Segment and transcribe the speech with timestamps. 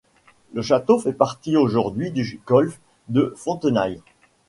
[0.55, 4.01] Le château fait partie aujourd'hui du golf de Fontenailles.